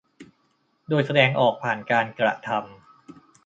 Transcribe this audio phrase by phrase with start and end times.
[0.89, 2.59] โดยแสดงออกผ่านการกระทำ